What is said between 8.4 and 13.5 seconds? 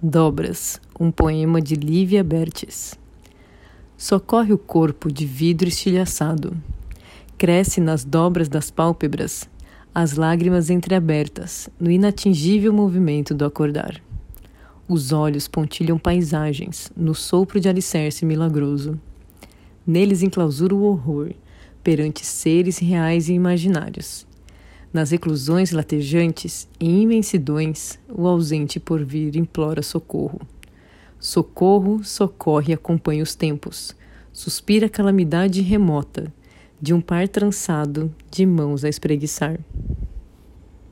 das pálpebras as lágrimas entreabertas no inatingível movimento do